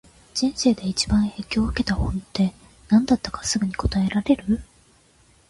[0.33, 2.55] 人生で一番影響を受けた本って、
[2.89, 4.63] 何だったかすぐに答えられる？